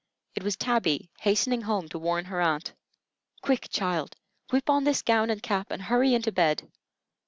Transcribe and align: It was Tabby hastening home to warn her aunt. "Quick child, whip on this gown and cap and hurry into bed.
It 0.33 0.41
was 0.41 0.55
Tabby 0.57 1.11
hastening 1.19 1.61
home 1.61 1.87
to 1.89 1.99
warn 1.99 2.25
her 2.25 2.41
aunt. 2.41 2.73
"Quick 3.43 3.67
child, 3.69 4.15
whip 4.49 4.67
on 4.67 4.83
this 4.83 5.03
gown 5.03 5.29
and 5.29 5.43
cap 5.43 5.69
and 5.69 5.79
hurry 5.83 6.15
into 6.15 6.31
bed. 6.31 6.67